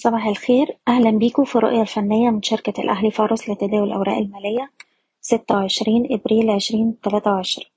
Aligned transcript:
صباح 0.00 0.26
الخير. 0.26 0.78
أهلا 0.88 1.10
بيكم 1.10 1.44
في 1.44 1.56
الرؤية 1.56 1.80
الفنية 1.80 2.30
من 2.30 2.42
شركة 2.42 2.82
الأهلي 2.82 3.10
فارس 3.10 3.48
لتداول 3.50 3.88
الأوراق 3.88 4.16
المالية 4.16 4.70
ستة 5.20 5.54
وعشرين 5.54 6.08
إبريل 6.10 6.50
عشرين 6.50 7.00
تلاتة 7.00 7.30
وعشرين. 7.30 7.68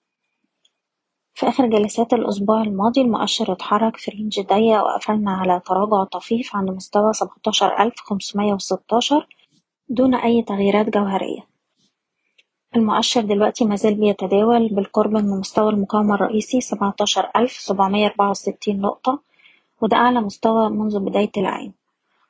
في 1.34 1.48
آخر 1.48 1.66
جلسات 1.66 2.14
الأسبوع 2.14 2.62
الماضي 2.62 3.02
المؤشر 3.02 3.52
اتحرك 3.52 3.98
في 3.98 4.12
رينج 4.12 4.40
ضيق 4.40 4.84
وقفلنا 4.84 5.32
على 5.32 5.62
تراجع 5.66 6.04
طفيف 6.04 6.56
عند 6.56 6.70
مستوى 6.70 7.14
سبعتاشر 7.14 7.84
ألف 7.84 7.96
خمسمية 7.98 8.54
وستاشر 8.54 9.28
دون 9.90 10.16
أي 10.16 10.42
تغييرات 10.42 10.90
جوهرية. 10.90 11.48
المؤشر 12.76 13.22
دلوقتي 13.22 13.66
مازال 13.66 13.96
بيتداول 13.96 14.70
بالقرب 14.70 15.12
من 15.12 15.40
مستوى 15.40 15.70
المقاومة 15.70 16.16
الرئيسي 16.16 16.62
سبعتاشر 16.62 17.32
ألف 17.36 17.52
سبعمية 17.52 18.08
أربعة 18.08 18.30
وستين 18.30 18.82
نقطة 18.82 19.20
وده 19.82 19.98
أعلى 19.98 20.22
مستوى 20.22 20.70
منذ 20.70 21.00
بداية 21.00 21.32
العام. 21.38 21.81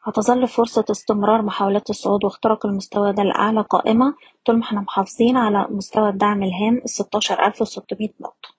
هتظل 0.03 0.47
فرصة 0.47 0.85
استمرار 0.91 1.41
محاولات 1.41 1.89
الصعود 1.89 2.23
واختراق 2.23 2.65
المستوى 2.65 3.13
ده 3.13 3.23
الأعلى 3.23 3.61
قائمة 3.61 4.13
طول 4.45 4.57
ما 4.57 4.63
إحنا 4.63 4.81
محافظين 4.81 5.37
على 5.37 5.67
مستوى 5.69 6.09
الدعم 6.09 6.43
الهام 6.43 6.77
الستاشر 6.77 7.45
ألف 7.45 7.61
وستمية 7.61 8.13
نقطة. 8.21 8.49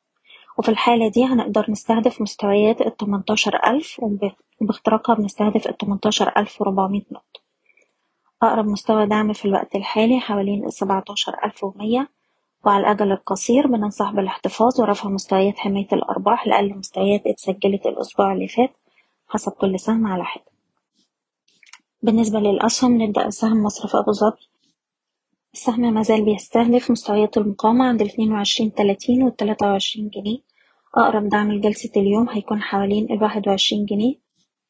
وفي 0.58 0.68
الحالة 0.68 1.08
دي 1.08 1.24
هنقدر 1.24 1.66
نستهدف 1.70 2.20
مستويات 2.20 2.80
التمنتاشر 2.80 3.60
ألف 3.66 4.00
وباختراقها 4.60 5.14
بنستهدف 5.14 5.66
التمنتاشر 5.68 6.32
ألف 6.36 6.60
وربعمية 6.60 7.02
نقطة. 7.12 7.40
أقرب 8.42 8.66
مستوى 8.66 9.06
دعم 9.06 9.32
في 9.32 9.44
الوقت 9.44 9.74
الحالي 9.74 10.20
حوالين 10.20 10.64
السبعتاشر 10.64 11.36
ألف 11.44 11.64
ومية. 11.64 12.08
وعلى 12.66 12.80
الأجل 12.80 13.12
القصير 13.12 13.66
بننصح 13.66 14.10
بالاحتفاظ 14.12 14.80
ورفع 14.80 15.08
مستويات 15.08 15.58
حماية 15.58 15.88
الأرباح 15.92 16.46
لأقل 16.46 16.74
مستويات 16.78 17.26
اتسجلت 17.26 17.86
الأسبوع 17.86 18.32
اللي 18.32 18.48
فات 18.48 18.70
حسب 19.28 19.52
كل 19.52 19.80
سهم 19.80 20.06
على 20.06 20.24
حدة. 20.24 20.51
بالنسبة 22.02 22.38
للأسهم 22.38 23.02
نبدأ 23.02 23.26
بسهم 23.26 23.62
مصرف 23.62 23.96
أبو 23.96 24.12
ظبي. 24.12 24.48
السهم 25.54 25.94
مازال 25.94 26.24
بيستهدف 26.24 26.90
مستويات 26.90 27.36
المقاومة 27.36 27.84
عند 27.86 28.02
الاتنين 28.02 28.32
وعشرين 28.32 28.74
تلاتين 28.74 29.22
والتلاتة 29.22 29.66
وعشرين 29.66 30.08
جنيه. 30.08 30.38
أقرب 30.94 31.28
دعم 31.28 31.52
لجلسة 31.52 31.90
اليوم 31.96 32.28
هيكون 32.28 32.62
حوالين 32.62 33.12
الواحد 33.12 33.48
وعشرين 33.48 33.84
جنيه. 33.84 34.14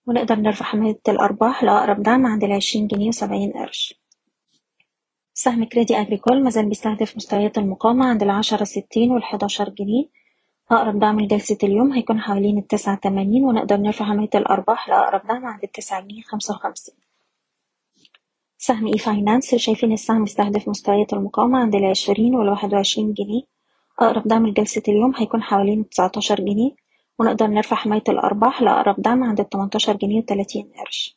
ونقدر 0.06 0.34
نرفع 0.34 0.64
حماية 0.64 1.00
الأرباح 1.08 1.64
لأقرب 1.64 2.02
دعم 2.02 2.26
عند 2.26 2.44
العشرين 2.44 2.86
جنيه 2.86 3.08
وسبعين 3.08 3.52
قرش. 3.52 3.94
سهم 5.34 5.64
كريدي 5.64 6.00
أجريكول 6.00 6.42
مازال 6.44 6.68
بيستهدف 6.68 7.16
مستويات 7.16 7.58
المقاومة 7.58 8.06
عند 8.06 8.22
العشرة 8.22 8.64
ستين 8.64 9.10
والحداشر 9.10 9.68
جنيه. 9.68 10.04
أقرب 10.70 10.98
دعم 10.98 11.20
لجلسة 11.20 11.58
اليوم 11.62 11.92
هيكون 11.92 12.20
حوالين 12.20 12.58
التسعة 12.58 12.96
تمانين 12.96 13.44
ونقدر 13.44 13.76
نرفع 13.76 14.04
حماية 14.04 14.30
الأرباح 14.34 14.88
لأقرب 14.88 15.26
دعم 15.26 15.46
عند 15.46 15.64
التسعة 15.64 16.00
جنيه 16.00 16.22
خمسة 16.22 16.54
وخمسين. 16.54 16.94
سهم 18.64 18.86
إي 18.86 18.98
فاينانس 18.98 19.54
شايفين 19.54 19.92
السهم 19.92 20.22
يستهدف 20.22 20.68
مستويات 20.68 21.12
المقاومة 21.12 21.58
عند 21.58 21.74
العشرين 21.74 22.34
والواحد 22.34 22.74
وعشرين 22.74 23.12
جنيه. 23.14 23.42
أقرب 24.00 24.28
دعم 24.28 24.46
لجلسة 24.46 24.82
اليوم 24.88 25.12
هيكون 25.16 25.42
حوالين 25.42 25.80
التسعتاشر 25.80 26.40
جنيه. 26.40 26.70
ونقدر 27.18 27.46
نرفع 27.46 27.76
حماية 27.76 28.02
الأرباح 28.08 28.62
لأقرب 28.62 28.94
دعم 28.98 29.24
عند 29.24 29.40
التمنتاشر 29.40 29.96
جنيه 29.96 30.18
وتلاتين 30.18 30.70
قرش. 30.78 31.16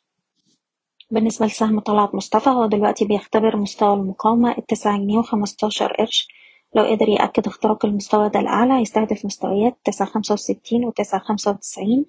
بالنسبة 1.10 1.46
لسهم 1.46 1.80
طلعت 1.80 2.14
مصطفى 2.14 2.50
هو 2.50 2.66
دلوقتي 2.66 3.04
بيختبر 3.04 3.56
مستوى 3.56 3.94
المقاومة 3.94 4.58
التسعة 4.58 4.98
جنيه 4.98 5.18
وخمستاشر 5.18 5.92
قرش. 5.92 6.28
لو 6.74 6.84
قدر 6.84 7.08
يأكد 7.08 7.46
اختراق 7.46 7.84
المستوى 7.86 8.28
ده 8.28 8.40
الأعلى 8.40 8.74
هيستهدف 8.74 9.24
مستويات 9.24 9.76
تسعة 9.84 10.08
خمسة 10.08 10.32
وستين 10.32 10.84
وتسعة 10.84 11.20
خمسة 11.20 11.50
وتسعين. 11.50 12.04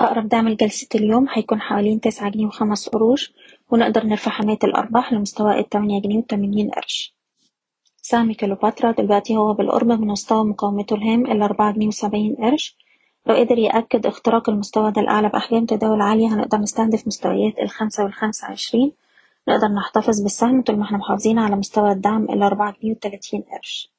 أقرب 0.00 0.28
دعم 0.28 0.48
لجلسة 0.48 0.88
اليوم 0.94 1.26
هيكون 1.32 1.60
حوالين 1.60 2.00
تسعة 2.00 2.30
جنيه 2.30 2.46
وخمس 2.46 2.88
قروش. 2.88 3.32
ونقدر 3.72 4.06
نرفع 4.06 4.30
حماية 4.30 4.58
الأرباح 4.64 5.12
لمستوى 5.12 5.58
التمانية 5.58 6.00
جنيه 6.02 6.18
وتمانين 6.18 6.70
قرش. 6.70 7.14
سهم 8.02 8.32
كليوباترا 8.32 8.92
دلوقتي 8.92 9.36
هو 9.36 9.54
بالقرب 9.54 9.86
من 9.88 10.06
مستوى 10.06 10.44
مقاومته 10.44 10.96
الهام 10.96 11.26
الأربعة 11.26 11.72
جنيه 11.72 11.86
وسبعين 11.86 12.34
قرش. 12.36 12.76
لو 13.26 13.34
قدر 13.34 13.58
يأكد 13.58 14.06
اختراق 14.06 14.50
المستوى 14.50 14.92
ده 14.92 15.00
الأعلى 15.02 15.28
بأحجام 15.28 15.66
تداول 15.66 16.00
عالية 16.00 16.34
هنقدر 16.34 16.58
نستهدف 16.58 17.06
مستويات 17.06 17.58
الخمسة 17.58 18.04
والخمسة 18.04 18.46
عشرين 18.46 18.92
نقدر 19.48 19.68
نحتفظ 19.68 20.22
بالسهم 20.22 20.62
طول 20.62 20.76
ما 20.76 20.84
إحنا 20.84 20.98
محافظين 20.98 21.38
على 21.38 21.56
مستوى 21.56 21.92
الدعم 21.92 22.24
الأربعة 22.24 22.74
جنيه 22.82 22.92
وتلاتين 22.92 23.42
قرش. 23.42 23.92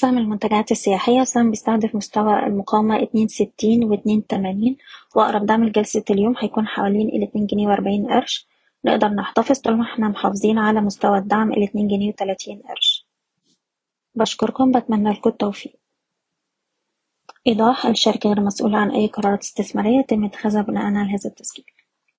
سهم 0.00 0.18
المنتجات 0.18 0.72
السياحية 0.72 1.24
سهم 1.24 1.50
بيستهدف 1.50 1.94
مستوى 1.94 2.46
المقاومة 2.46 3.02
اتنين 3.02 3.28
ستين 3.28 3.84
واتنين 3.84 4.26
تمانين 4.26 4.76
وأقرب 5.16 5.46
دعم 5.46 5.64
لجلسة 5.64 6.04
اليوم 6.10 6.34
هيكون 6.38 6.66
حوالين 6.66 7.08
الاتنين 7.08 7.46
جنيه 7.46 7.66
وأربعين 7.66 8.06
قرش. 8.06 8.46
نقدر 8.84 9.08
نحتفظ 9.08 9.58
طول 9.58 9.76
ما 9.76 9.84
إحنا 9.84 10.08
محافظين 10.08 10.58
على 10.58 10.80
مستوى 10.80 11.18
الدعم 11.18 11.52
الاتنين 11.52 11.88
جنيه 11.88 12.08
وتلاتين 12.08 12.62
قرش. 12.68 13.06
بشكركم 14.14 14.72
بتمنى 14.72 15.10
لكم 15.10 15.30
التوفيق. 15.30 15.76
إيضاح 17.46 17.86
الشركة 17.86 18.28
غير 18.28 18.40
مسؤولة 18.40 18.78
عن 18.78 18.90
أي 18.90 19.06
قرارات 19.06 19.42
استثمارية 19.42 19.98
يتم 19.98 20.24
اتخاذها 20.24 20.62
بناء 20.62 20.84
على 20.84 20.98
هذا 20.98 21.30
التسجيل. 21.30 21.64